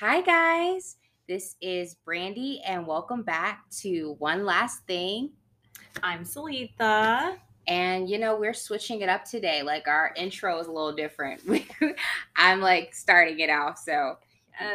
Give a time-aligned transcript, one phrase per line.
[0.00, 0.96] Hi, guys.
[1.26, 5.30] This is Brandi, and welcome back to One Last Thing.
[6.02, 7.38] I'm Salitha.
[7.66, 9.62] And you know, we're switching it up today.
[9.62, 11.40] Like, our intro is a little different.
[12.36, 14.18] I'm like starting it off, so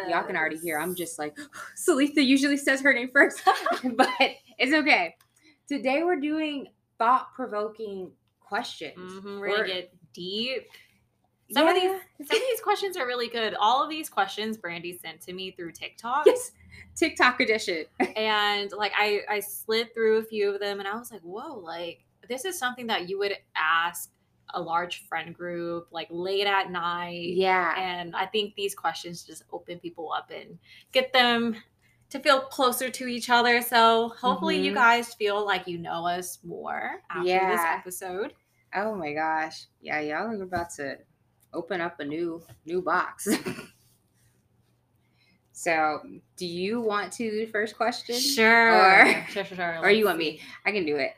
[0.09, 0.79] y'all can already hear.
[0.79, 1.37] I'm just like,
[1.77, 3.43] Salitha usually says her name first,
[3.95, 4.09] but
[4.57, 5.13] it's okay.
[5.67, 6.65] Today, we're doing
[6.97, 8.97] thought provoking questions.
[8.97, 10.67] Mhm, we're gonna get deep.
[11.53, 11.91] Some of these
[12.27, 13.53] some of these questions are really good.
[13.59, 16.25] All of these questions Brandi sent to me through TikTok.
[16.25, 16.51] yes,
[16.95, 17.85] TikTok edition.
[18.15, 21.57] And like I I slid through a few of them and I was like, whoa,
[21.59, 24.11] like this is something that you would ask
[24.53, 27.33] a large friend group, like late at night.
[27.35, 27.73] Yeah.
[27.79, 30.57] And I think these questions just open people up and
[30.91, 31.55] get them
[32.09, 33.61] to feel closer to each other.
[33.61, 34.75] So hopefully you Mhm.
[34.75, 38.33] guys feel like you know us more after this episode.
[38.75, 39.67] Oh my gosh.
[39.79, 40.97] Yeah, y'all are about to
[41.53, 43.27] open up a new new box.
[45.51, 46.01] so,
[46.37, 48.15] do you want to do the first question?
[48.19, 49.05] Sure.
[49.05, 49.79] Or- sure, sure, sure.
[49.83, 50.39] Or you want me?
[50.65, 51.11] I can do it.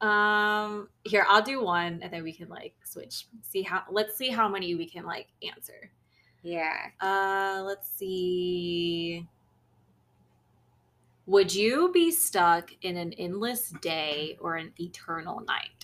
[0.00, 3.26] Um here, I'll do one and then we can like switch.
[3.42, 5.90] See how let's see how many we can like answer.
[6.42, 6.76] Yeah.
[7.00, 9.26] Uh let's see.
[11.26, 15.83] Would you be stuck in an endless day or an eternal night?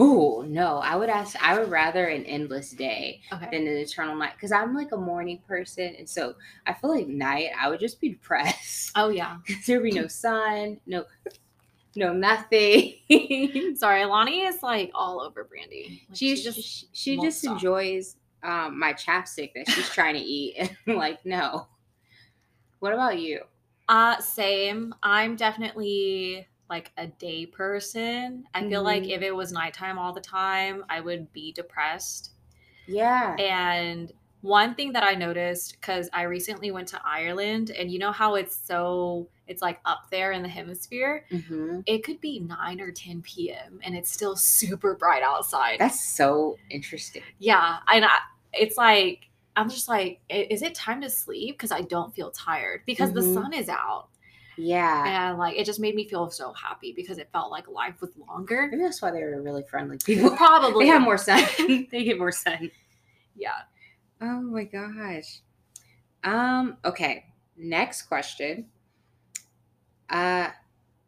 [0.00, 0.78] Oh, no.
[0.78, 3.48] I would ask I would rather an endless day Okay.
[3.50, 6.34] than an eternal night cuz I'm like a morning person and so
[6.66, 8.92] I feel like night I would just be depressed.
[8.94, 9.38] Oh yeah.
[9.66, 11.04] There'd be no sun, no
[11.96, 12.94] no nothing.
[13.76, 16.02] Sorry, Lonnie is like all over Brandi.
[16.08, 17.54] Like, she she just just she, she just stop.
[17.54, 21.66] enjoys um my chapstick that she's trying to eat and I'm like no
[22.78, 23.40] what about you
[23.88, 24.94] Uh same.
[25.02, 28.44] I'm definitely like a day person.
[28.54, 29.10] I feel like Mhm.
[29.10, 32.32] if it was nighttime all the time, I would be depressed.
[32.86, 37.98] yeah And one thing that I noticed cuz I recently went to Ireland and you
[37.98, 42.40] know how it's so it's like up there in the hemisphere, hmm it could be
[42.40, 43.80] 9 or 10 p.m.
[43.82, 45.78] and it's still super bright outside.
[45.80, 48.18] that's so interesting yeah, and I,
[48.52, 52.82] it's like I'm just like is it time to sleep because I don't feel tired
[52.86, 53.34] because the Mhm.
[53.34, 54.08] sun is out.
[54.58, 55.28] Yeah.
[55.30, 58.10] And like it just made me feel so happy because it felt like life was
[58.28, 58.68] longer.
[58.70, 60.30] maybe that's why they were really friendly people.
[60.36, 61.42] Probably, they have more sun
[61.90, 62.70] they get more sun
[63.36, 63.52] Yeah.
[64.20, 65.40] oh my gosh.
[66.24, 67.26] Um okay.
[67.56, 68.66] Next question.
[70.10, 70.48] Uh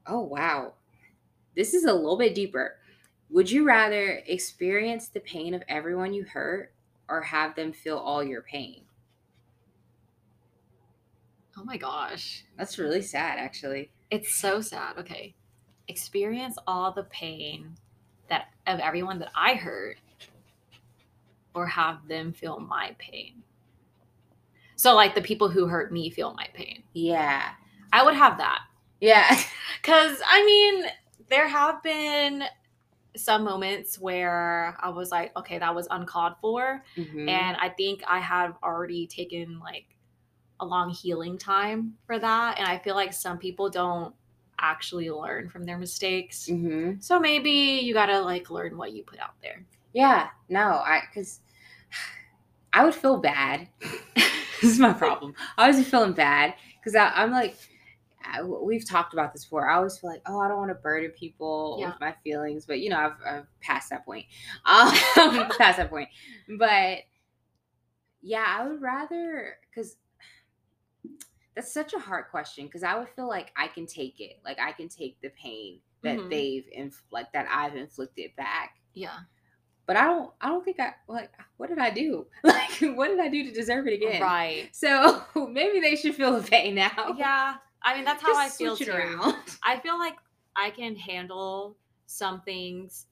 [0.06, 0.74] oh wow.
[1.56, 2.76] This is a little bit deeper.
[3.30, 6.72] Would you rather experience the pain of everyone you hurt
[7.08, 8.82] or have them feel all your pain
[11.60, 13.90] Oh my gosh, That's really sad, actually.
[14.10, 14.96] it's so sad.
[14.96, 15.34] Okay,
[15.88, 17.76] experience all the pain
[18.30, 19.98] that of everyone that I hurt,
[21.54, 23.42] or have them feel my pain.
[24.76, 26.82] So like the people who hurt me feel my pain.
[26.94, 27.50] Yeah.
[27.92, 28.60] I would have that.
[29.00, 29.38] Yeah.
[29.82, 30.84] Because, I mean,
[31.30, 32.44] there have been
[33.16, 36.84] some moments where I was like, okay, that was uncalled for.
[36.96, 37.28] Mhm.
[37.28, 39.86] And I think I have already taken like
[40.60, 42.58] a long healing time for that.
[42.58, 44.14] And I feel like some people don't
[44.58, 46.46] actually learn from their mistakes.
[46.50, 47.02] Mhm.
[47.02, 49.64] So maybe you got to like learn what you put out there.
[49.92, 50.28] Yeah.
[50.48, 51.40] No, I because
[52.72, 53.68] I would feel bad.
[54.14, 55.34] this is my problem.
[55.58, 57.56] I always be feeling bad because I'm like,
[58.22, 59.68] I, we've talked about this before.
[59.68, 61.86] I always feel like, oh, I don't want to burden people Yeah.
[61.88, 64.26] with my feelings, but you know, I've, I've passed that point.
[64.66, 64.92] Um,
[65.58, 66.10] past that point.
[66.58, 66.98] But
[68.22, 69.96] yeah, I would rather because
[71.54, 74.58] that's such a hard question because I would feel like I can take it, like
[74.60, 76.30] I can take the pain that Mhm.
[76.30, 78.76] they've inf- like that I've inflicted back.
[78.94, 79.18] Yeah.
[79.86, 81.32] But I don't, I don't think I like.
[81.56, 82.26] What did I do?
[82.44, 84.22] Like, what did I do to deserve it again?
[84.22, 84.68] Right.
[84.72, 87.14] So maybe they should feel the pain now.
[87.18, 87.56] Yeah.
[87.82, 88.90] I mean, that's how I feel too.
[88.92, 89.34] around.
[89.64, 90.14] I feel like
[90.54, 93.06] I can handle some things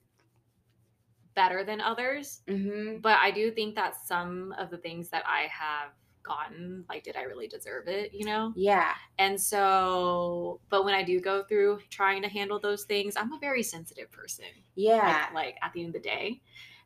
[1.35, 2.41] better than others.
[2.47, 5.91] hmm but I do think that some of the things that I have
[6.23, 8.13] gotten, like, did I really deserve it?
[8.13, 8.53] You know?
[8.55, 8.93] Yeah.
[9.17, 13.39] And so, but when I do go through trying to handle those things, I'm a
[13.39, 14.45] very sensitive person.
[14.75, 15.27] Yeah.
[15.33, 16.41] Like, like at the end of the day,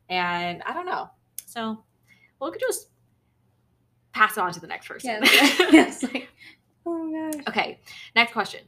[0.08, 1.10] and I don't know.
[1.46, 1.84] So,
[2.38, 2.88] well, we could just
[4.12, 5.10] pass it on to the next person.
[5.10, 5.20] Yeah.
[5.22, 6.28] it's like,
[6.86, 7.42] oh my gosh.
[7.48, 7.80] okay,
[8.14, 8.60] next question: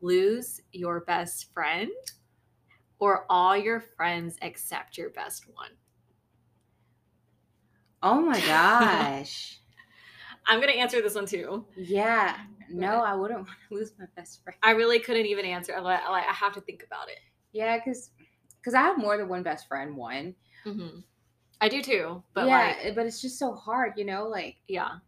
[0.00, 1.90] Lose your best friend,
[2.98, 5.70] or all your friends except your best one?
[8.02, 9.58] Oh my gosh.
[10.48, 11.64] I'm gonna answer this one too.
[11.76, 12.36] Yeah.
[12.70, 14.56] No, I wouldn't want to lose my best friend.
[14.62, 15.74] I really couldn't even answer.
[15.76, 17.18] I Like, I have to think about it.
[17.52, 18.10] Yeah, because
[18.60, 19.96] because I have more than one best friend.
[19.96, 20.34] One.
[20.66, 20.98] Mm-hmm.
[21.60, 24.28] I do too, but yeah, like, but it's just so hard, you know.
[24.28, 24.98] Like yeah,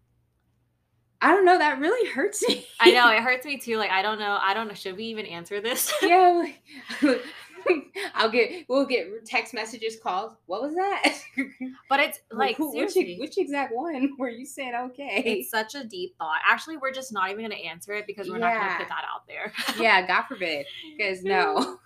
[1.20, 1.58] I don't know.
[1.58, 2.66] That really hurts me.
[2.80, 3.76] I know it hurts me too.
[3.76, 4.38] Like I don't know.
[4.40, 4.74] I don't know.
[4.74, 5.92] Should we even answer this?
[6.02, 6.44] yeah.
[7.02, 7.22] like-
[8.14, 8.66] I'll get.
[8.68, 10.32] We'll get text messages, calls.
[10.46, 11.20] What was that?
[11.88, 14.74] but it's like Who- which, which exact one were you saying?
[14.74, 15.22] Okay.
[15.24, 16.40] it's such a deep thought.
[16.48, 19.26] Actually, we're just not even gonna answer it because we're not gonna put that out
[19.26, 19.52] there.
[19.78, 20.06] yeah.
[20.06, 20.66] God forbid.
[20.96, 21.78] Because no.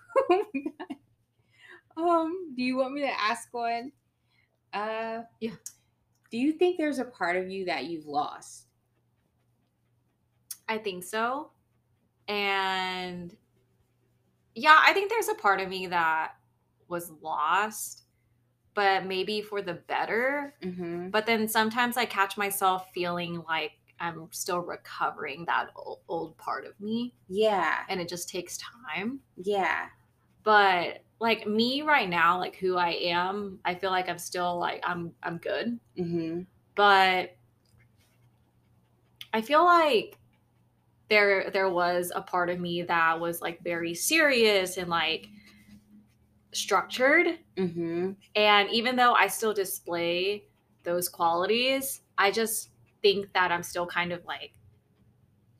[1.97, 2.53] um.
[2.55, 3.91] Do you want me to ask one?
[4.73, 5.21] Uh.
[5.39, 5.51] Yeah.
[6.31, 8.65] Do you think there's a part of you that you've lost?
[10.67, 11.51] I think so.
[12.27, 13.35] And
[14.55, 16.33] yeah, I think there's a part of me that
[16.87, 18.03] was lost,
[18.73, 20.55] but maybe for the better.
[20.63, 21.09] Mm-hmm.
[21.09, 26.65] But then sometimes I catch myself feeling like I'm still recovering that old, old part
[26.65, 27.79] of me, Yeah.
[27.89, 29.19] and it just takes time.
[29.41, 29.87] Yeah.
[30.43, 34.81] But like me right now, like who I am, I feel like I'm still like
[34.85, 35.79] I'm I'm good.
[35.97, 36.41] Mm-hmm.
[36.75, 37.35] but
[39.33, 40.17] I feel like
[41.09, 45.27] there there was a part of me that was like very serious and like
[46.53, 48.11] structured Mm-hmm.
[48.35, 50.45] and even though I still display
[50.83, 52.69] those qualities I just
[53.01, 54.53] think that I'm still kind of like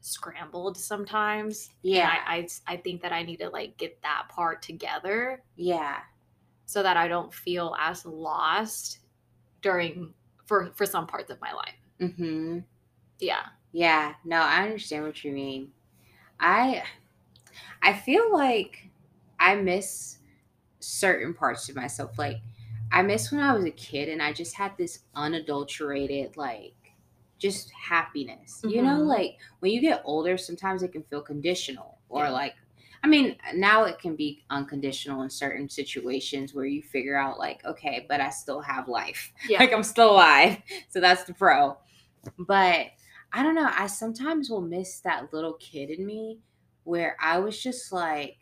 [0.01, 2.09] scrambled sometimes Yeah.
[2.27, 5.97] I, I I think that I need to like get that part together Yeah.
[6.65, 8.99] so that I don't feel as lost
[9.61, 10.13] during
[10.45, 12.59] for for some parts of my life Mm-hmm.
[13.19, 13.45] yeah
[13.75, 15.71] Yeah, no, I understand what you mean.
[16.39, 16.83] I
[17.81, 18.89] I feel like
[19.39, 20.19] I miss
[20.79, 22.17] certain parts of myself.
[22.19, 22.37] Like
[22.91, 26.75] I miss when I was a kid and I just had this unadulterated like
[27.39, 28.63] just happiness.
[28.67, 29.07] You know, Mhm.
[29.07, 32.31] like when you get older, sometimes it can feel conditional or Yeah.
[32.31, 32.55] like
[33.03, 37.63] I mean, now it can be unconditional in certain situations where you figure out like,
[37.65, 39.59] okay, but I still have life Yeah.
[39.59, 40.59] like I'm still alive.
[40.89, 41.77] So that's the pro.
[42.39, 42.87] But
[43.35, 43.69] I don't know.
[43.71, 46.41] I sometimes will miss that little kid in me
[46.85, 48.39] where I was just like,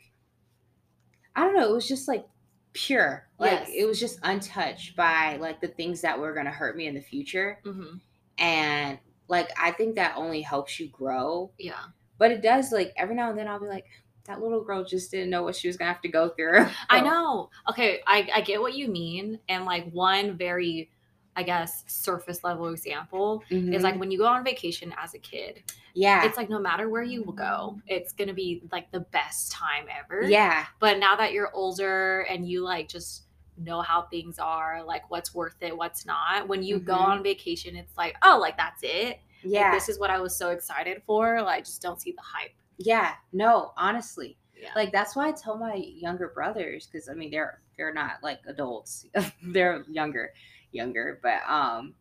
[1.36, 1.70] I don't know.
[1.70, 2.28] It was just like
[2.74, 3.30] pure.
[3.40, 3.70] Like Yes.
[3.70, 6.96] it was just untouched by like the things that were going to hurt me in
[6.96, 7.60] the future.
[7.64, 7.98] hmm
[8.38, 9.00] And
[9.30, 11.54] like, I think that only helps you grow.
[11.58, 11.86] Yeah.
[12.20, 13.86] But it does, like, every now and then I'll be like,
[14.26, 16.68] that little girl just didn't know what she was going to have to go through.
[16.90, 17.50] I know.
[17.70, 19.40] Okay, I, I get what you mean.
[19.50, 20.92] And like one very,
[21.36, 23.74] I guess, surface level example Mhm.
[23.74, 25.64] is like when you go on vacation as a kid,
[25.94, 26.26] yeah.
[26.26, 30.24] it's like no matter where you go, it's gonna be like the best time ever.
[30.24, 30.66] yeah.
[30.80, 33.24] But now that you're older and you like just
[33.58, 37.00] know how things are, like what's worth it, what's not, when you go Mhm.
[37.08, 39.20] on vacation, it's like, oh, like that's it.
[39.44, 39.72] Like, Yeah.
[39.72, 41.42] this is what I was so excited for.
[41.42, 42.52] Like, I just don't see the hype.
[42.78, 43.16] yeah.
[43.32, 44.38] No, honestly.
[44.56, 44.70] Yeah.
[44.78, 48.40] like that's why I tell my younger brothers because I mean they're they're not like
[48.48, 49.06] adults
[49.44, 50.32] they're younger
[50.74, 51.94] younger but um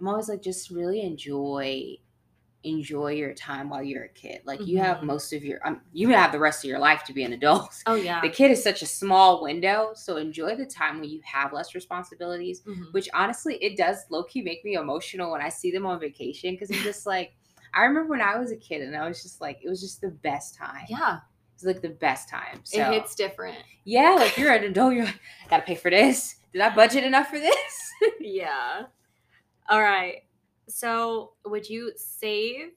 [0.00, 1.96] I'm always like just really enjoy
[2.64, 5.04] enjoy your time while you're a kid like you have Mhm.
[5.04, 7.70] most of your um, you have the rest of your life to be an adult
[7.86, 8.20] oh yeah.
[8.20, 11.76] the kid is such a small window so enjoy the time when you have less
[11.76, 12.92] responsibilities Mhm.
[12.92, 16.70] which honestly it does low-key make me emotional when I see them on vacation because
[16.72, 17.34] I'm just like
[17.72, 20.00] I remember when I was a kid and I was just like it was just
[20.00, 21.18] the best time Yeah.
[21.54, 23.58] it's like the best time so It hits different.
[23.84, 26.34] yeah, like you're an adult, you're like, gotta pay for this.
[26.56, 27.92] Did I budget enough for this?
[28.20, 28.84] yeah.
[29.68, 30.22] All right.
[30.68, 32.68] So, would you save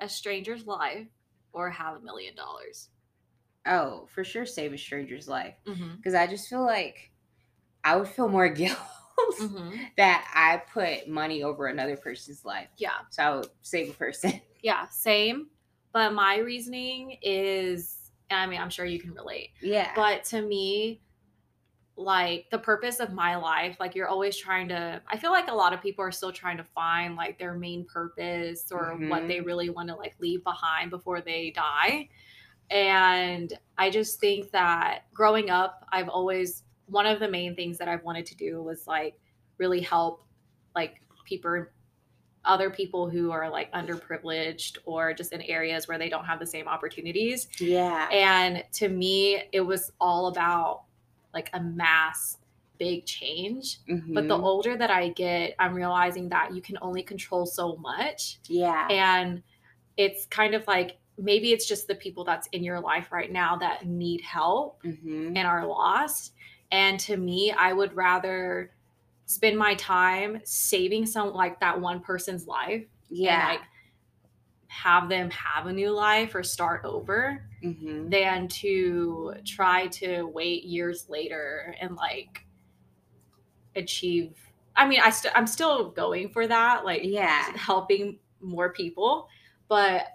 [0.00, 1.06] a stranger's life
[1.52, 2.88] or have a million dollars?
[3.66, 5.54] oh, for sure, save a stranger's life.
[5.98, 7.10] Because I just feel like
[7.84, 8.78] I would feel more guilt
[9.38, 9.78] Mhm.
[9.98, 12.68] that I put money over another person's life.
[12.78, 12.92] Yeah.
[13.10, 14.40] So I would save a person.
[14.62, 14.88] Yeah.
[14.88, 15.48] Same.
[15.92, 19.50] But my reasoning is, I mean, I'm sure you can relate.
[19.60, 19.92] Yeah.
[19.94, 21.02] But to me,
[22.00, 25.54] like the purpose of my life, like you're always trying to, I feel like a
[25.54, 29.36] lot of people are still trying to find like their main purpose or what they
[29.36, 29.46] mm-hmm.
[29.46, 32.08] really want to like leave behind before they die.
[32.70, 37.88] And I just think that growing up, I've always, one of the main things that
[37.88, 39.18] I've wanted to do was like
[39.58, 40.24] really help
[40.74, 41.66] like people
[42.46, 46.46] other people who are like underprivileged or just in areas where they don't have the
[46.46, 48.08] same opportunities yeah.
[48.10, 50.84] and to me, it was all about
[51.34, 52.38] like a mass
[52.78, 53.78] big change.
[54.14, 54.42] But the Mhm.
[54.42, 58.38] older that I get, I'm realizing that you can only control so much.
[58.48, 58.88] yeah.
[58.90, 59.42] And
[59.96, 63.56] it's kind of like maybe it's just the people that's in your life right now
[63.56, 66.32] that need help hmm and are lost.
[66.72, 68.72] And to me, I would rather
[69.26, 73.38] spend my time saving some like that one person's life Yeah.
[73.40, 73.68] and like
[74.68, 80.64] have them have a new life or start over hmm than to try to wait
[80.64, 82.46] years later and like
[83.76, 84.36] achieve
[84.76, 87.44] i mean i st- i'm still going for that like Yeah.
[87.56, 89.28] helping more people
[89.68, 90.06] but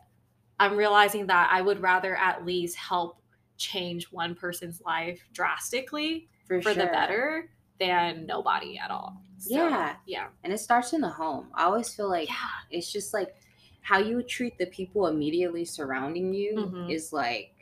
[0.60, 3.22] I'm realizing that I would rather at least help
[3.58, 7.50] change one person's life drastically for, for the better
[7.80, 9.22] than nobody at all.
[9.38, 9.96] So, Yeah.
[10.06, 10.28] Yeah.
[10.44, 11.50] And it starts in the home.
[11.54, 12.36] I always feel like Yeah.
[12.72, 13.36] it's just like
[13.86, 16.90] how you treat the people immediately surrounding you Mhm.
[16.90, 17.54] is like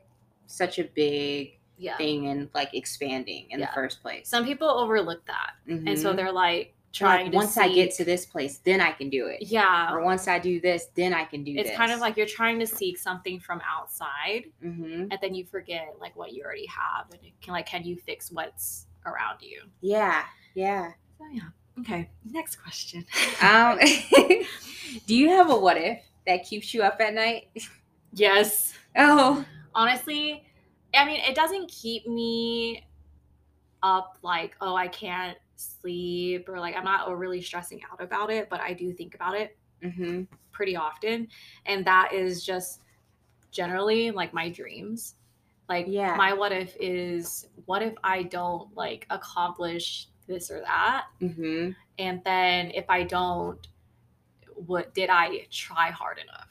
[0.45, 1.97] such a big Yeah.
[1.97, 3.65] thing and like expanding in Yeah.
[3.65, 4.29] the first place.
[4.29, 5.51] Some people overlook that.
[5.67, 6.15] And so Mhm.
[6.15, 9.25] they're like like, trying to once I get to this place, then I can do
[9.25, 9.41] it.
[9.41, 9.91] Yeah.
[9.91, 11.77] Or once I do this, then I can do It's this.
[11.77, 15.95] kind of like you're trying to seek something from outside hmm and then you forget
[15.99, 19.61] like what you already have and it can like can you fix what's around you?
[19.81, 20.23] Yeah.
[20.53, 20.93] Yeah.
[21.17, 21.49] So yeah.
[21.79, 22.09] Okay.
[22.23, 23.05] Next question.
[23.41, 23.77] Um,
[25.07, 27.49] do you have a what if that keeps you up at night?
[28.13, 28.73] yes.
[28.95, 30.43] Oh, honestly,
[30.93, 32.85] I mean, it doesn't keep me
[33.81, 38.49] up like, oh, I can't sleep or like I'm not overly stressing out about it,
[38.49, 41.27] but I do think about it hmm pretty often.
[41.65, 42.81] And that is just
[43.51, 45.15] generally like my dreams.
[45.69, 46.15] Like, Yeah.
[46.17, 51.05] my what if is what if I don't like accomplish this or that?
[51.19, 53.67] hmm And then if I don't,
[54.55, 56.47] what did I try hard enough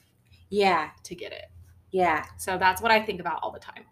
[0.50, 0.90] Yeah.
[1.04, 1.46] to get it?
[1.90, 2.24] Yeah.
[2.38, 3.84] So that's what I think about all the time.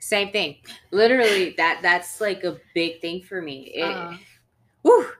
[0.00, 0.58] Same thing.
[0.92, 3.72] Literally, that that's like a big thing for me.
[3.74, 4.16] It, Uh,
[4.82, 5.10] whew,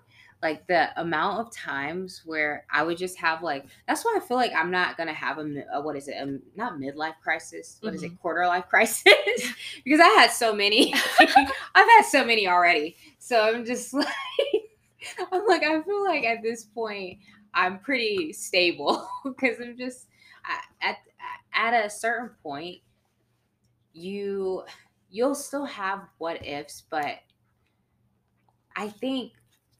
[0.40, 4.36] like the amount of times where I would just have like that's why I feel
[4.36, 7.92] like I'm not gonna have a, a what is it a, not midlife crisis what
[7.92, 9.02] is it quarter life crisis
[9.84, 14.06] because I had so many I've had so many already so I'm just like
[15.32, 17.18] I'm like I feel like at this point
[17.54, 20.06] I'm pretty stable because I'm just
[20.80, 20.98] at
[21.54, 22.78] at a certain point
[23.92, 24.62] you
[25.10, 27.18] you'll still have what ifs but
[28.76, 29.32] I think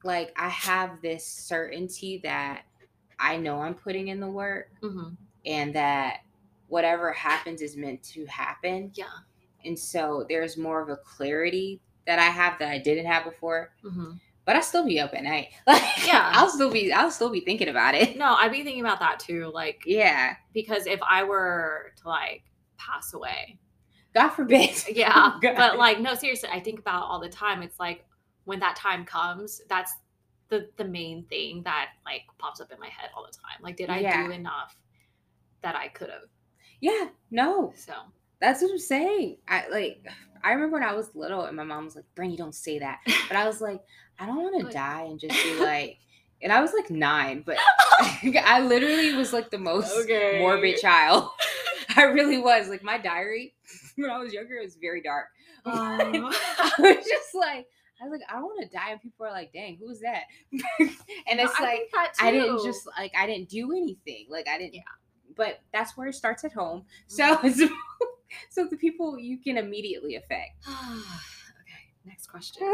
[0.04, 2.62] like I have this certainty that
[3.18, 5.16] I know I'm putting in the work mhm.
[5.46, 6.20] and that
[6.68, 8.92] whatever happens is meant to happen.
[8.94, 9.04] Yeah.
[9.64, 13.70] And so there's more of a clarity that I have that I didn't have before.
[13.82, 14.12] hmm
[14.48, 15.48] But I still be up at night.
[15.66, 16.32] Like Yeah.
[16.34, 18.16] I'll still be I'll still be thinking about it.
[18.16, 19.50] No, I'd be thinking about that too.
[19.52, 20.36] Like, Yeah.
[20.54, 22.44] because if I were to like
[22.78, 23.58] pass away,
[24.14, 24.70] God forbid.
[24.88, 25.34] yeah.
[25.42, 25.54] God.
[25.54, 27.62] but like, no, seriously, I think about it all the time.
[27.62, 28.06] It's like
[28.44, 29.92] when that time comes, that's
[30.48, 33.62] the the main thing that like pops up in my head all the time.
[33.62, 34.24] Like, did I Yeah.
[34.28, 34.74] do enough
[35.60, 36.22] that I could have?
[36.80, 37.74] Yeah, no.
[37.76, 37.92] So
[38.40, 39.36] That's what I'm saying.
[39.46, 40.02] I like
[40.44, 43.00] I remember when I was little and my mom was like, Brittany, don't say that.
[43.28, 43.80] But I was like,
[44.18, 45.98] I don't want to die and just be like
[46.42, 47.56] and I was like nine, but
[48.00, 50.38] I literally was like the most Okay.
[50.38, 51.30] morbid child.
[51.96, 52.68] I really was.
[52.68, 53.54] Like my diary
[53.96, 55.26] when I was younger, it was very dark.
[55.66, 55.74] Um,
[56.58, 57.66] I was just like,
[58.00, 60.22] I was like, I don't want to die, and people are like, "Dang, who's that?"
[60.52, 61.80] and it's I like
[62.20, 64.26] I didn't just like I didn't do anything.
[64.30, 64.74] Like I didn't.
[64.74, 64.82] Yeah.
[65.36, 66.84] But that's where it starts at home.
[67.06, 67.68] So, so,
[68.50, 70.64] so the people you can immediately affect.
[70.68, 71.92] okay.
[72.04, 72.62] Next question.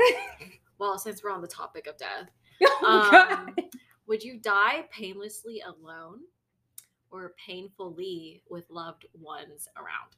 [0.78, 2.30] Well, since we're on the topic of death,
[2.82, 3.54] oh um,
[4.08, 6.20] would you die painlessly alone
[7.11, 10.16] or painfully with loved ones around?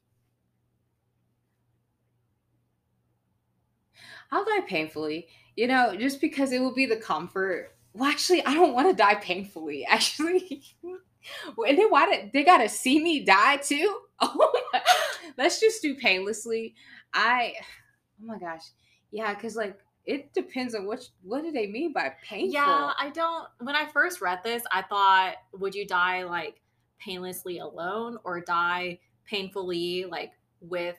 [4.32, 5.28] I'll die painfully.
[5.56, 7.76] You know, just because it will be the comfort.
[7.92, 9.86] Well, actually, I don't want to die painfully.
[9.88, 10.62] Actually,
[11.66, 14.00] and then why did they gotta see me die too?
[14.18, 14.80] Oh my!
[15.36, 16.74] Let's just do painlessly.
[17.12, 17.52] I,
[18.22, 18.62] oh my gosh,
[19.10, 22.54] yeah, because like it depends on what what do they mean by painful.
[22.54, 23.46] Yeah, I don't.
[23.60, 26.62] When I first read this, I thought, would you die like
[26.98, 30.96] painlessly alone or die painfully like with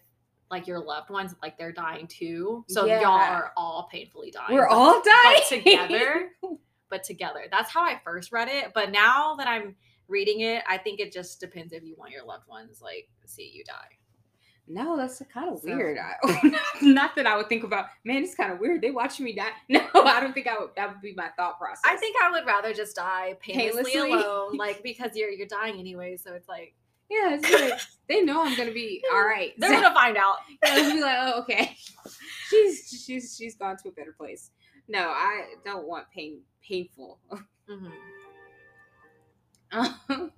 [0.51, 2.65] like your loved ones, like they're dying too?
[2.67, 4.53] So y'all are all painfully dying.
[4.53, 6.29] We're but- all dying but together.
[6.89, 7.45] but together.
[7.51, 8.73] That's how I first read it.
[8.73, 9.75] But now that I'm
[10.07, 13.51] reading it, I think it just depends if you want your loved ones like see
[13.53, 13.73] you die.
[14.69, 15.97] No, that's kind of So- weird.
[15.97, 17.85] I, not that I would think about.
[18.03, 18.81] Man, it's kind of weird.
[18.81, 19.51] They watching me die.
[19.69, 20.71] No, I don't think I would.
[20.75, 21.81] That would be my thought process.
[21.85, 24.11] I think I would rather just die painlessly, Painlessly?
[24.23, 26.17] alone, like because you're you're dying anyway.
[26.17, 26.73] So it's like
[27.09, 29.53] Yeah, it's like they know I'm gonna be all right.
[29.57, 30.35] they're gonna find out.
[30.63, 31.77] Yeah, be like, oh, okay.
[32.49, 34.51] She's she's she's gone to a better place.
[34.89, 37.19] No, I don't want pain painful.
[37.69, 37.91] Mhm.
[39.71, 40.31] Um,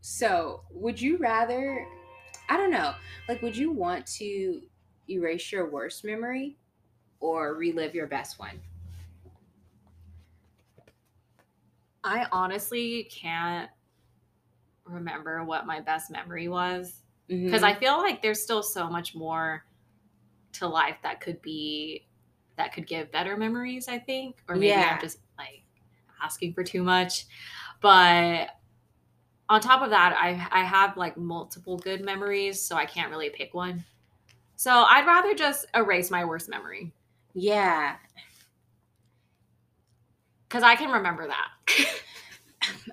[0.00, 1.86] so, would you rather?
[2.48, 2.94] I don't know.
[3.28, 4.62] Like, would you want to
[5.08, 6.56] erase your worst memory
[7.20, 8.60] or relive your best one?
[12.02, 13.70] I honestly can't
[14.84, 17.64] remember what my best memory was because Mhm.
[17.64, 19.64] I feel like there's still so much more
[20.52, 22.06] to life that could be
[22.56, 24.42] that could give better memories, I think.
[24.48, 24.94] Or maybe Yeah.
[24.94, 25.62] I'm just like
[26.22, 27.26] asking for too much.
[27.80, 28.50] But
[29.48, 33.30] on top of that, I I have like multiple good memories, so I can't really
[33.30, 33.84] pick one.
[34.56, 36.92] So I'd rather just erase my worst memory
[37.34, 37.96] Yeah.
[40.48, 41.48] because I can remember that.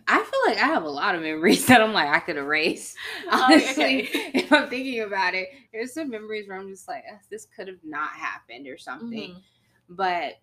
[0.08, 2.96] I feel like I have a lot of memories that I'm like I could erase.
[3.32, 4.32] Oh, Honestly, okay.
[4.34, 7.67] if I'm thinking about it, there's some memories where I'm just like, "Ugh, this could
[7.67, 9.32] have not happened or something.
[9.36, 9.41] Mhm.
[9.89, 10.36] But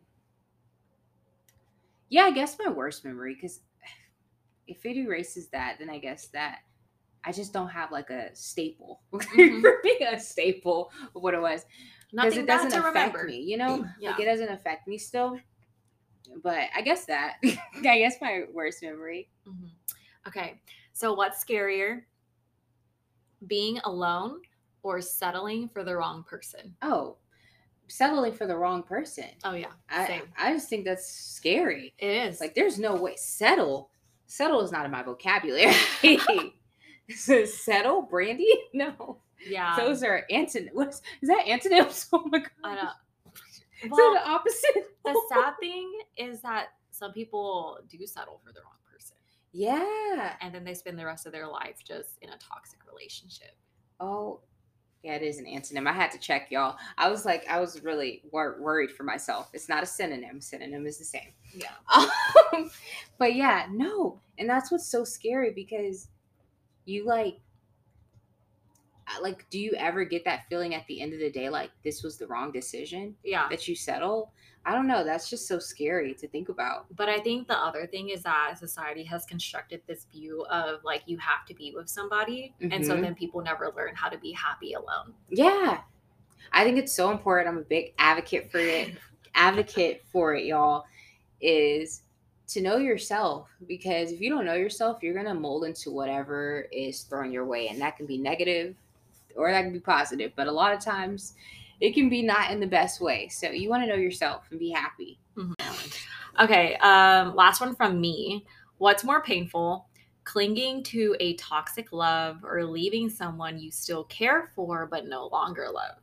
[2.08, 3.60] yeah, I guess my worst memory because
[4.66, 6.58] if it erases that, then I guess that
[7.24, 9.60] I just don't have like a staple Mhm.
[9.62, 11.64] for being a staple of what it was
[12.12, 13.24] because Nothing it doesn't affect remember.
[13.24, 13.40] me.
[13.40, 14.10] You know, Yeah.
[14.10, 15.38] like it doesn't affect me still.
[16.42, 19.28] But I guess that I guess my worst memory.
[19.46, 19.70] Mhm.
[20.26, 20.60] Okay,
[20.92, 22.02] so what's scarier,
[23.46, 24.40] being alone
[24.82, 26.74] or settling for the wrong person?
[26.82, 27.16] Oh,
[27.88, 29.26] settling for the wrong person.
[29.44, 30.22] Oh yeah, I.
[30.38, 31.94] I just think that's scary.
[31.98, 33.90] It is Like there's no way settle.
[34.26, 35.72] Settle is not in my vocabulary.
[37.14, 38.46] So settle, Brandi?
[38.74, 39.18] No.
[39.48, 39.76] yeah.
[39.76, 40.70] Those are antonym.
[40.72, 42.08] What is, that antonyms?
[42.12, 42.48] Oh my god.
[42.64, 42.90] I know.
[43.82, 44.94] Is Well, that the opposite?
[45.04, 49.16] the sad thing is that some people do settle for the wrong person,
[49.52, 50.36] yeah.
[50.40, 53.56] and then they spend the rest of their life just in a toxic relationship.
[54.00, 54.40] Oh,
[55.04, 55.86] yeah, it is an antonym.
[55.86, 56.76] I had to check, y'all.
[56.96, 59.50] I was like, I was really wor- worried for myself.
[59.52, 60.40] It's not a synonym.
[60.40, 61.32] Synonym is the same.
[61.54, 61.68] Yeah.
[62.54, 62.70] Um,
[63.18, 64.20] but yeah, no.
[64.38, 66.08] And that's what's so scary because
[66.84, 67.38] you like,
[69.22, 72.02] like, do you ever get that feeling at the end of the day, like this
[72.02, 73.48] was the wrong decision Yeah.
[73.50, 74.32] that you settle?
[74.66, 75.04] I don't know.
[75.04, 76.86] That's just so scary to think about.
[76.96, 81.02] But I think the other thing is that society has constructed this view of like
[81.06, 82.54] you have to be with somebody.
[82.70, 83.02] And so Mhm.
[83.02, 85.12] then people never learn how to be happy alone.
[85.28, 85.82] Yeah.
[86.52, 87.48] I think it's so important.
[87.48, 88.94] I'm a big advocate for it.
[89.34, 90.84] advocate for it, y'all,
[91.40, 92.02] is
[92.46, 96.68] to know yourself because if you don't know yourself, you're going to mold into whatever
[96.72, 97.68] is thrown your way.
[97.68, 98.76] And that can be negative
[99.36, 100.32] or that can be positive.
[100.36, 101.34] But a lot of times
[101.80, 103.28] it can be not in the best way.
[103.28, 105.18] So you want to know yourself and be happy.
[106.40, 108.44] Okay, um, last one from me.
[108.78, 109.88] What's more painful,
[110.24, 115.68] clinging to a toxic love or leaving someone you still care for but no longer
[115.72, 115.96] love?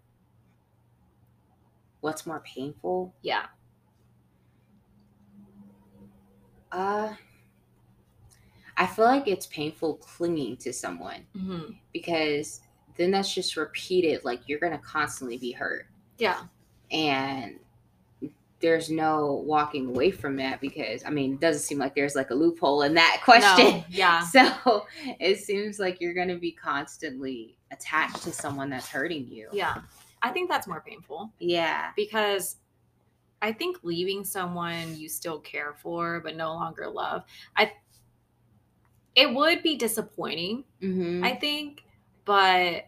[2.00, 3.14] What's more painful?
[3.22, 3.48] Yeah.
[6.72, 7.14] Uh,
[8.78, 12.62] I feel like it's painful clinging to someone hmm because
[12.98, 14.24] then that's just repeated.
[14.24, 15.88] Like you're going to constantly be hurt.
[16.18, 16.42] Yeah.
[16.92, 17.58] and
[18.60, 22.30] there's no walking away from that because I mean, it doesn't seem like there's like
[22.30, 23.66] a loophole in that question.
[23.80, 24.20] No, yeah.
[24.32, 24.86] So
[25.20, 29.50] it seems like you're going to be constantly attached to someone that's hurting you.
[29.52, 29.82] Yeah.
[30.22, 31.90] I think that's more painful Yeah.
[31.96, 32.58] because
[33.42, 37.24] I think leaving someone you still care for but no longer love,
[37.58, 37.72] I
[39.16, 41.84] it would be disappointing, hmm I think,
[42.26, 42.86] but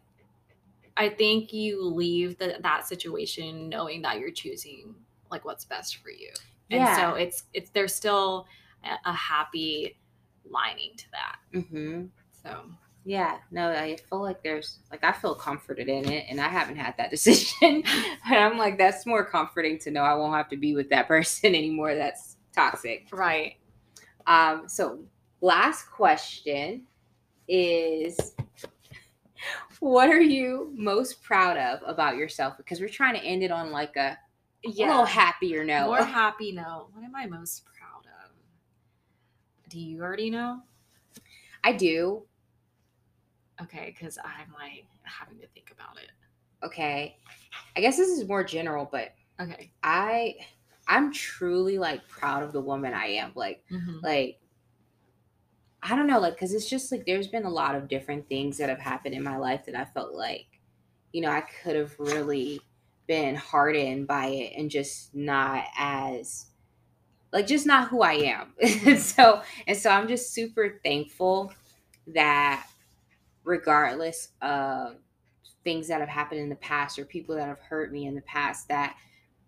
[0.95, 4.95] I think you leave the, that situation knowing that you're choosing
[5.31, 6.29] like what's best for you.
[6.69, 8.47] And so it's it's there's still
[8.83, 9.99] a, a happy
[10.49, 11.35] lining to that.
[11.53, 12.05] Mm-hmm.
[12.41, 12.61] So
[13.05, 13.37] Yeah.
[13.51, 16.95] No, I feel like there's like I feel comforted in it, and I haven't had
[16.97, 17.83] that decision.
[18.27, 21.07] but I'm like, that's more comforting to know I won't have to be with that
[21.07, 21.95] person anymore.
[21.95, 23.07] That's toxic.
[23.11, 23.55] right.
[24.25, 24.99] Um, so
[25.41, 26.83] last question
[27.47, 28.32] is
[29.83, 32.55] what are you most proud of about yourself?
[32.55, 34.17] Because we're trying to end it on like a,
[34.65, 35.87] a little happier note.
[35.87, 36.87] More happy note.
[36.93, 38.31] What am I most proud of?
[39.69, 40.61] Do you already know?
[41.65, 42.23] I do.
[43.61, 46.11] Okay, because I'm like having to think about it.
[46.65, 47.17] Okay.
[47.75, 49.73] I guess this is more general, but Okay.
[49.83, 50.35] I
[50.87, 53.33] I'm truly like proud of the woman I am.
[53.35, 54.01] Like Mhm.
[54.01, 54.39] like
[55.85, 58.57] I don't know, like because it's just like there's been a lot of different things
[58.57, 60.47] that have happened in my life that I felt like,
[61.11, 62.61] you know, I could have really
[63.05, 66.45] been hardened by it and just not as
[67.33, 68.53] like just not who I am.
[68.61, 68.97] and mm-hmm.
[68.97, 71.51] so and so I'm just super thankful
[72.07, 72.65] that
[73.43, 74.95] regardless of
[75.65, 78.21] things that have happened in the past or people that have hurt me in the
[78.21, 78.95] past that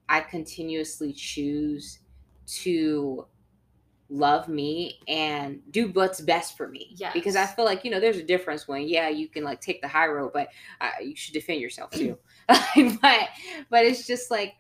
[0.09, 1.99] I continuously choose
[2.47, 3.25] to
[4.09, 6.93] love me and do what's best for me.
[6.95, 7.11] Yeah.
[7.13, 9.81] Because I feel like, you know, there's a difference when, yeah, you can like take
[9.81, 10.49] the high road, but
[10.81, 12.17] uh, you should defend yourself too.
[12.47, 13.29] but,
[13.69, 14.55] but it's just like,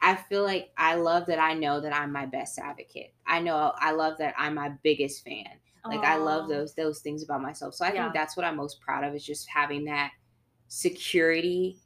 [0.00, 3.14] I feel like I love that I know that I'm my best advocate.
[3.24, 5.46] I know I love that I'm my biggest fan.
[5.88, 7.74] Like I love those those things about myself.
[7.74, 8.04] So I Yeah.
[8.04, 10.10] think that's what I'm most proud of is just having that
[10.68, 11.78] security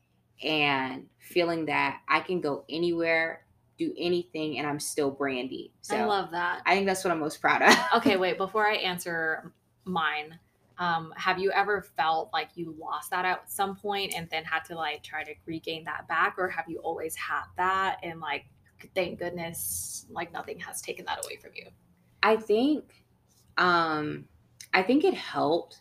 [0.42, 3.45] and feeling that I can go anywhere,
[3.78, 5.70] do anything, and I'm still Brandi.
[5.82, 6.62] So I love that.
[6.66, 7.74] I think that's what I'm most proud of.
[7.96, 9.52] okay, wait, before I answer
[9.84, 10.38] mine,
[10.78, 14.64] um, have you ever felt like you lost that at some point and then had
[14.66, 18.44] to like try to regain that back or have you always had that and like
[18.94, 21.64] thank goodness like nothing has taken that away from you
[22.22, 23.04] I think
[23.56, 24.26] um
[24.74, 25.80] I think it helped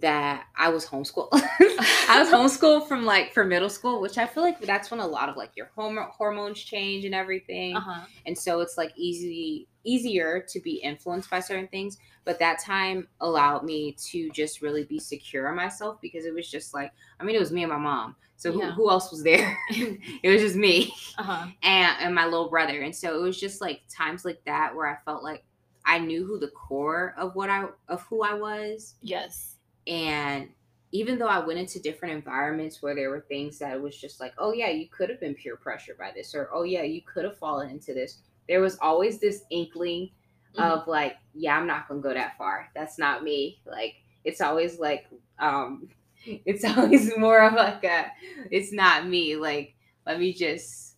[0.00, 1.28] that I was homeschooled.
[1.32, 5.06] I was homeschooled from like for middle school, which I feel like that's when a
[5.06, 7.76] lot of like your horm- hormones change and everything.
[7.76, 12.58] uh-huh And so it's like easy easier to be influenced by certain things, but that
[12.58, 16.92] time allowed me to just really be secure in myself because it was just like
[17.18, 18.16] I mean it was me and my mom.
[18.36, 18.72] So who, Yeah.
[18.72, 19.56] who else was there?
[19.70, 22.82] it was just me uh-huh and and my little brother.
[22.82, 25.42] And so it was just like times like that where I felt like
[25.86, 28.96] I knew who the core of what I of who I was.
[29.00, 29.55] yes
[29.86, 30.48] And
[30.92, 34.34] even though I went into different environments where there were things that was just like,
[34.38, 37.24] oh yeah, you could have been peer pressured by this, or oh yeah, you could
[37.24, 38.18] have fallen into this.
[38.48, 40.10] There was always this inkling
[40.54, 40.82] Mhm.
[40.82, 42.70] of like, yeah, I'm not gonna go that far.
[42.74, 43.60] That's not me.
[43.66, 45.06] Like it's always like,
[45.38, 45.88] um,
[46.26, 48.12] it's always more of like a,
[48.50, 49.36] it's not me.
[49.36, 49.74] Like
[50.06, 50.96] let me just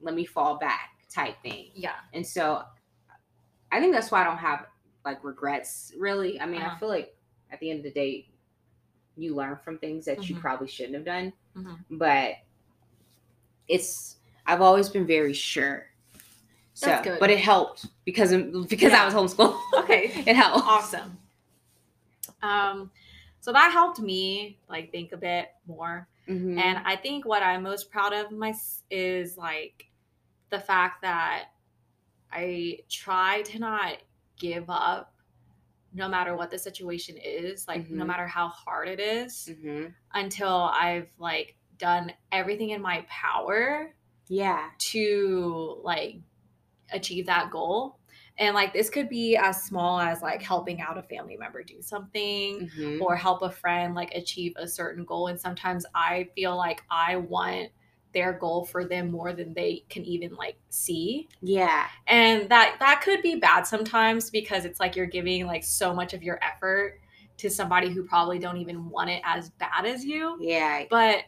[0.00, 1.72] let me fall back type thing.
[1.74, 2.62] yeah And so
[3.72, 4.66] I think that's why I don't have
[5.04, 6.40] like regrets really.
[6.40, 6.78] I mean, I Uh-huh.
[6.78, 7.15] feel like
[7.50, 8.28] at the end of the day,
[9.16, 10.40] you learn from things that you Mhm.
[10.40, 11.32] probably shouldn't have done.
[11.56, 11.78] Mhm.
[11.90, 12.36] But
[13.68, 15.86] it's I've always been very sure.
[16.74, 18.30] So, but it helped because
[18.68, 19.58] because I was homeschooled.
[19.78, 20.04] Okay.
[20.26, 20.64] it helped.
[20.66, 21.18] awesome
[22.42, 22.90] um
[23.40, 26.58] so that helped me like think a bit more Mhm.
[26.58, 28.52] And I think what I'm most proud of my
[28.90, 29.86] is like
[30.50, 31.50] the fact that
[32.32, 33.98] I try to not
[34.36, 35.14] give up
[35.96, 38.08] no matter what the situation is, like no Mhm.
[38.08, 39.94] matter how hard it is, Mhm.
[40.14, 43.94] until I've like done everything in my power
[44.28, 44.70] yeah.
[44.78, 46.20] to like
[46.92, 47.98] achieve that goal.
[48.38, 51.80] And like this could be as small as like helping out a family member do
[51.82, 53.00] something Mhm.
[53.00, 57.16] or help a friend like achieve a certain goal and sometimes i feel like i
[57.16, 57.70] want
[58.12, 61.86] their goal for them more than they can even like see yeah.
[62.06, 66.14] and that that could be bad sometimes because it's like you're giving like so much
[66.14, 67.00] of your effort
[67.36, 70.84] to somebody who probably don't even want it as bad as you Yeah.
[70.88, 71.24] but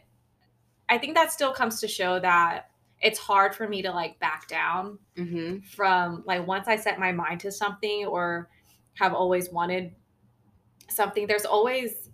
[0.87, 4.47] i think that still comes to show that it's hard for me to like back
[4.47, 5.63] down Mhm.
[5.65, 8.49] from like once I set my mind to something or
[8.95, 9.95] have always wanted
[10.89, 12.09] something, there's always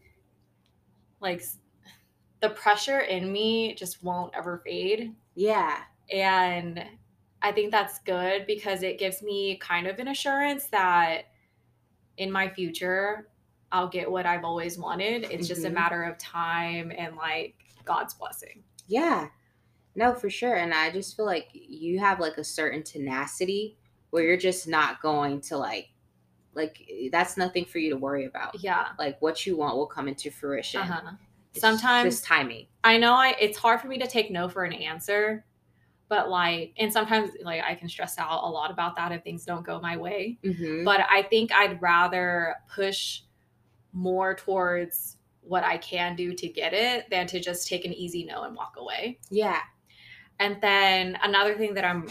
[1.22, 1.42] like
[2.48, 5.16] the pressure in me just won't ever fade.
[5.34, 5.80] Yeah.
[6.12, 6.84] And
[7.42, 11.24] I think that's good because it gives me kind of an assurance that
[12.18, 13.30] in my future,
[13.72, 15.24] I'll get what I've always wanted.
[15.32, 15.74] It's just a Mhm.
[15.74, 18.64] matter of time and like God's blessing.
[18.88, 19.30] Yeah.
[19.96, 20.56] No, for sure.
[20.56, 23.76] And I just feel like you have like a certain tenacity
[24.12, 25.90] where you're just not going to like
[26.54, 28.62] like that's nothing for you to worry about.
[28.62, 28.90] Yeah.
[29.00, 30.82] Like what you want will come into fruition.
[30.82, 31.12] Uh-huh.
[31.56, 32.68] It's Sometimes just timing.
[32.84, 35.46] I know I it's hard for me to take no for an answer,
[36.10, 39.46] but like and sometimes like I can stress out a lot about that if things
[39.46, 40.38] don't go my way.
[40.44, 40.84] Mm-hmm.
[40.84, 43.22] But I think I'd rather push
[43.94, 48.26] more towards what I can do to get it than to just take an easy
[48.26, 49.20] no and walk away.
[49.30, 49.62] Yeah.
[50.40, 52.10] And then another thing that I'm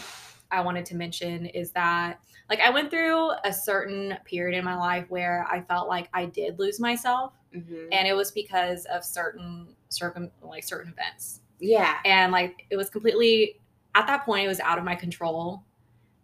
[0.51, 4.75] I wanted to mention is that like I went through a certain period in my
[4.75, 7.87] life where I felt like I did lose myself Mm-hmm.
[7.91, 11.97] and it was because of certain circum like certain events yeah.
[12.05, 13.59] and like it was completely
[13.95, 15.63] at that point it was out of my control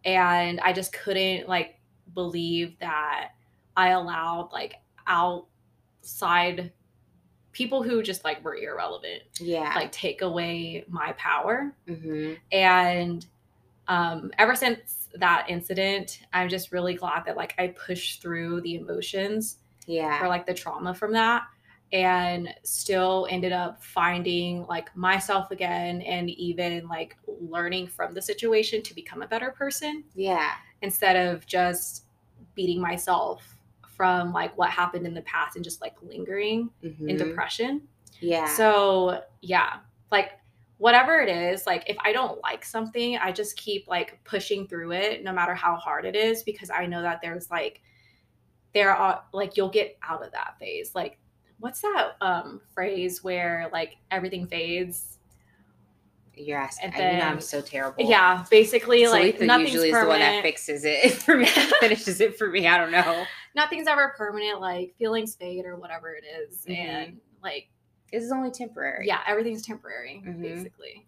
[0.04, 1.80] and i just couldn't like
[2.14, 3.30] believe that
[3.78, 4.76] i allowed like
[5.08, 6.72] outside
[7.52, 9.72] people who just like were irrelevant Yeah.
[9.76, 12.34] like take away my power mm-hmm.
[12.52, 13.26] and
[13.88, 18.76] um ever since that incident i'm just really glad that like i pushed through the
[18.76, 19.58] emotions
[19.92, 20.24] Yeah.
[20.24, 21.44] or like the trauma from that
[21.94, 28.82] and still ended up finding like myself again and even like learning from the situation
[28.84, 30.52] to become a better person Yeah.
[30.82, 32.06] instead of just
[32.56, 33.56] beating myself
[33.88, 37.18] from like what happened in the past and just like lingering in Mhm.
[37.18, 37.82] depression
[38.22, 38.46] Yeah.
[38.46, 39.80] so yeah
[40.12, 40.32] like
[40.78, 44.92] whatever it is like if i don't like something i just keep like pushing through
[44.94, 47.82] it no matter how hard it is because i know that there's like
[48.74, 51.18] there are like you'll get out of that phase like
[51.60, 55.20] what's that um phrase where like everything fades
[56.36, 56.94] You're asking.
[56.96, 58.10] and I, know, I'm so terrible.
[58.10, 61.46] yeah basically like Salitha nothing's usually is the one that fixes it for me,
[61.80, 62.68] finishes it for me.
[62.68, 63.26] I don't know.
[63.56, 66.66] nothing's ever permanent like feelings fade or whatever it is.
[66.66, 66.78] Mhm.
[66.78, 67.68] and like
[68.12, 69.06] This is only temporary.
[69.08, 70.42] yeah everything's temporary Mhm.
[70.42, 71.06] basically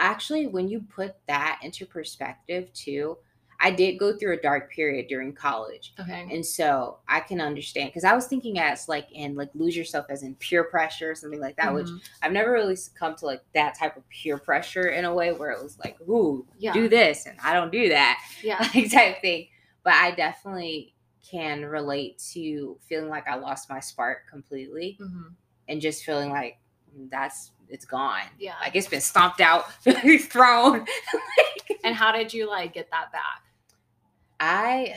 [0.00, 3.18] Actually, when you put that into perspective, too,
[3.60, 5.92] I did go through a dark period during college.
[5.98, 6.28] Okay.
[6.30, 10.06] And so I can understand because I was thinking as like in like lose yourself
[10.10, 12.00] as in peer pressure or something like that, which Mhm.
[12.22, 15.50] I've never really succumbed to like that type of peer pressure in a way where
[15.50, 16.72] it was like, ooh, Yeah.
[16.72, 18.58] do this and I don't do that yeah.
[18.74, 19.48] like type thing.
[19.82, 20.94] But I definitely
[21.28, 25.32] can relate to feeling like I lost my spark completely Mhm.
[25.68, 26.58] and just feeling like
[27.10, 28.22] that's it's gone.
[28.38, 28.54] Yeah.
[28.62, 29.70] Like it's been stomped out,
[30.30, 30.86] thrown.
[31.84, 33.42] and how did you like get that back?
[34.40, 34.96] I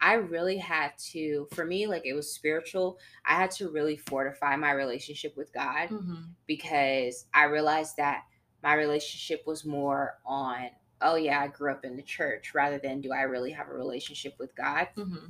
[0.00, 2.98] I really had to for me like it was spiritual.
[3.24, 6.22] I had to really fortify my relationship with God Mm-hmm.
[6.46, 8.22] because I realized that
[8.62, 10.70] my relationship was more on
[11.02, 13.74] oh yeah, I grew up in the church rather than do I really have a
[13.74, 14.88] relationship with God?
[14.96, 15.26] Mm-hmm.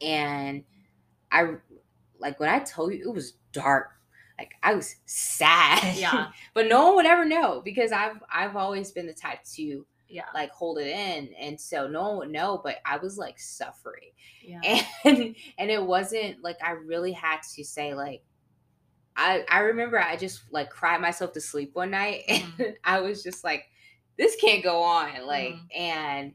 [0.00, 0.64] And
[1.30, 1.54] I
[2.18, 3.90] like when I told you it was dark.
[4.38, 5.96] Like I was sad.
[5.96, 6.28] Yeah.
[6.54, 10.24] but no one would ever know because I've I've always been the type to Yeah.
[10.34, 14.10] like hold it in and so no one would know but i was like suffering
[14.42, 14.60] Yeah.
[15.04, 18.22] and and it wasn't like i really had to say like
[19.16, 22.74] i i remember i just like cried myself to sleep one night and Mhm.
[22.84, 23.64] i was just like
[24.18, 25.76] this can't go on like Mhm.
[25.76, 26.34] and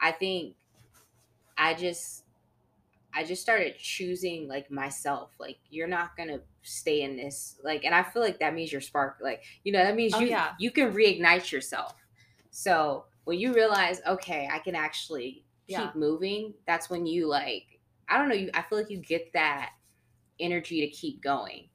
[0.00, 0.56] i think
[1.56, 2.24] i just
[3.14, 7.94] i just started choosing like myself like you're not gonna stay in this like and
[7.94, 10.52] i feel like that means your spark like you know that means Oh, you yeah.
[10.58, 11.94] you can reignite yourself
[12.50, 15.92] so when you realize okay i can actually keep Yeah.
[15.94, 19.72] moving that's when you like i don't know you i feel like you get that
[20.40, 21.68] energy to keep going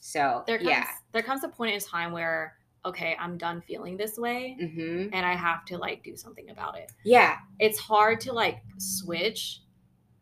[0.00, 3.96] so there comes yeah there comes a point in time where okay, I'm done feeling
[3.96, 6.90] this way hmm and I have to like do something about it.
[7.04, 9.60] yeah It's hard to like switch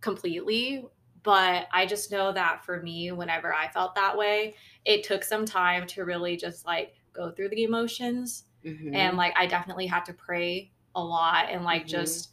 [0.02, 0.84] completely,
[1.22, 5.46] but I just know that for me whenever I felt that way, it took some
[5.46, 10.04] time to really just like go through the emotions hmm and like I definitely had
[10.06, 11.88] to pray a lot and like Mhm.
[11.88, 12.30] just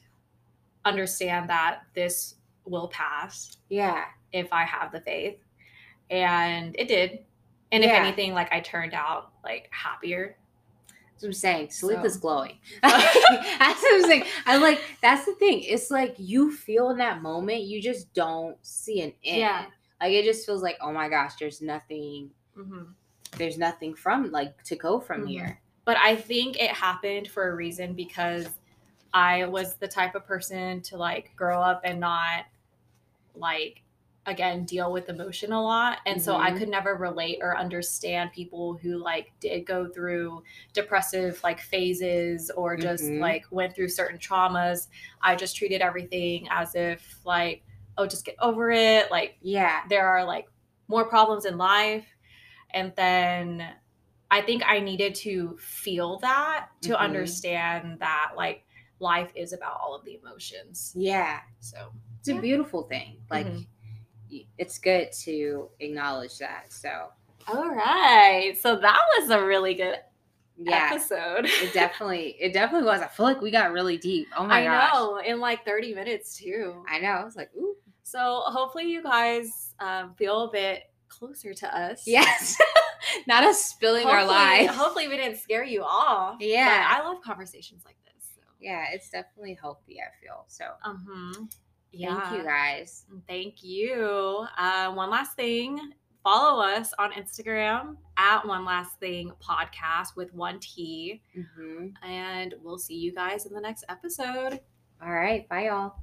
[0.85, 2.35] understand that this
[2.65, 5.37] will pass yeah if I have the faith.
[6.09, 7.25] And it did.
[7.71, 10.37] And if anything, like I turned out like happier.
[10.87, 11.69] That's what I'm saying.
[11.71, 12.59] Sleep So- is glowing.
[12.81, 13.13] that's
[13.81, 14.23] what I'm saying.
[14.45, 15.61] I'm like that's the thing.
[15.63, 19.39] It's like you feel in that moment, you just don't see an end.
[19.39, 19.65] Yeah.
[20.01, 22.93] Like it just feels like, oh my gosh, there's nothing, Mhm.
[23.37, 25.29] there's nothing from like to go from Mhm.
[25.29, 25.61] here.
[25.88, 28.50] But I think it happened for a reason because
[29.13, 32.43] I was the type of person to like grow up and not
[33.34, 33.84] like
[34.26, 36.58] again deal with emotion a lot and so I Mhm.
[36.58, 42.76] could never relate or understand people who like did go through depressive like phases or
[42.76, 43.21] just Mhm.
[43.21, 44.89] like went through certain traumas
[45.21, 47.63] I just treated everything as if like
[47.97, 49.84] oh just get over it like Yeah.
[49.88, 50.50] there are like
[50.89, 52.06] more problems in life
[52.71, 53.73] and then
[54.31, 56.97] i think i needed to feel that to Mhm.
[56.99, 58.63] understand that like
[58.99, 61.39] life is about all of the emotions Yeah.
[61.59, 63.21] so It's a beautiful thing.
[63.29, 63.65] Like Mhm.
[64.57, 66.73] it's good to acknowledge that.
[66.73, 67.11] So
[67.47, 69.99] all right so that was a really good
[70.57, 70.89] yeah.
[70.91, 73.01] episode It definitely it definitely was.
[73.01, 74.27] I feel like we got really deep.
[74.35, 74.89] Oh my i gosh.
[74.93, 77.09] I know in like 30 minutes too I know.
[77.09, 77.75] I was like, ooh.
[78.03, 82.57] so hopefully you guys um, feel a bit closer to us Yes.
[83.25, 84.75] Not us spilling our Hopefully- lives.
[84.75, 86.88] hopefully we didn't scare you off but Yeah.
[86.89, 88.41] i love conversations like this so.
[88.60, 90.45] yeah, it's definitely healthy, I feel.
[90.47, 91.45] So uh-huh
[91.93, 93.06] yeah thank you guys.
[93.27, 94.45] Thank you.
[94.58, 95.80] Uh, one last thing
[96.23, 101.21] follow us on Instagram at One Last Thing Podcast with one T.
[101.34, 104.60] hmm And we'll see you guys in the next episode.
[105.01, 105.47] All right.
[105.47, 105.95] Bye, y'all.